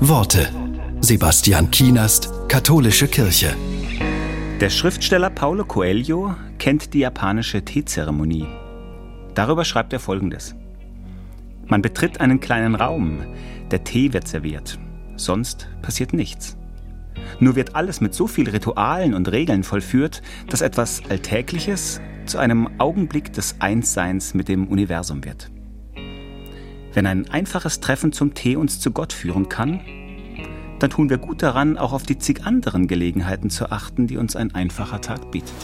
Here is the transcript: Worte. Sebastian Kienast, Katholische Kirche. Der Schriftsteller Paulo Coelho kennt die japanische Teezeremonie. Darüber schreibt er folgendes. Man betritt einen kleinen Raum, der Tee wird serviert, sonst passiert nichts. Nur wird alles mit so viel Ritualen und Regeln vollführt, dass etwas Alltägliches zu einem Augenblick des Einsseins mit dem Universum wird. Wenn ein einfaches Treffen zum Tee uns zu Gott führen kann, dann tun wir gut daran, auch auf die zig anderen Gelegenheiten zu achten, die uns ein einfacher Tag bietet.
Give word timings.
Worte. 0.00 0.48
Sebastian 1.00 1.72
Kienast, 1.72 2.30
Katholische 2.46 3.08
Kirche. 3.08 3.56
Der 4.60 4.70
Schriftsteller 4.70 5.28
Paulo 5.28 5.64
Coelho 5.64 6.36
kennt 6.60 6.94
die 6.94 7.00
japanische 7.00 7.64
Teezeremonie. 7.64 8.46
Darüber 9.34 9.64
schreibt 9.64 9.92
er 9.92 9.98
folgendes. 9.98 10.54
Man 11.66 11.82
betritt 11.82 12.20
einen 12.20 12.38
kleinen 12.38 12.76
Raum, 12.76 13.24
der 13.72 13.82
Tee 13.82 14.12
wird 14.12 14.28
serviert, 14.28 14.78
sonst 15.16 15.68
passiert 15.82 16.12
nichts. 16.12 16.56
Nur 17.40 17.56
wird 17.56 17.74
alles 17.74 18.00
mit 18.00 18.14
so 18.14 18.28
viel 18.28 18.48
Ritualen 18.48 19.14
und 19.14 19.32
Regeln 19.32 19.64
vollführt, 19.64 20.22
dass 20.48 20.60
etwas 20.60 21.02
Alltägliches 21.10 22.00
zu 22.24 22.38
einem 22.38 22.68
Augenblick 22.78 23.32
des 23.32 23.56
Einsseins 23.58 24.32
mit 24.32 24.46
dem 24.46 24.68
Universum 24.68 25.24
wird. 25.24 25.50
Wenn 26.92 27.06
ein 27.06 27.28
einfaches 27.30 27.80
Treffen 27.80 28.12
zum 28.12 28.34
Tee 28.34 28.56
uns 28.56 28.80
zu 28.80 28.90
Gott 28.90 29.12
führen 29.12 29.48
kann, 29.48 29.80
dann 30.78 30.90
tun 30.90 31.10
wir 31.10 31.18
gut 31.18 31.42
daran, 31.42 31.76
auch 31.76 31.92
auf 31.92 32.04
die 32.04 32.18
zig 32.18 32.44
anderen 32.44 32.86
Gelegenheiten 32.86 33.50
zu 33.50 33.70
achten, 33.70 34.06
die 34.06 34.16
uns 34.16 34.36
ein 34.36 34.54
einfacher 34.54 35.00
Tag 35.00 35.30
bietet. 35.30 35.54